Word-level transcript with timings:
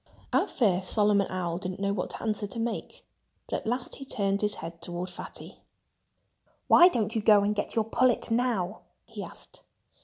At 0.33 0.49
first 0.49 0.89
Solomon 0.91 1.27
Owl 1.29 1.59
didn't 1.59 1.79
know 1.79 1.93
what 1.93 2.19
answer 2.19 2.47
to 2.47 2.59
make. 2.59 3.05
But 3.47 3.57
at 3.57 3.67
last 3.67 3.97
he 3.97 4.03
turned 4.05 4.41
his 4.41 4.55
head 4.55 4.81
toward 4.81 5.11
Fatty. 5.11 5.61
"Why 6.67 6.87
don't 6.87 7.13
you 7.13 7.21
go 7.21 7.43
and 7.43 7.53
get 7.53 7.75
your 7.75 7.85
pullet 7.85 8.31
now?" 8.31 8.81
he 9.05 9.21
asked. 9.23 9.61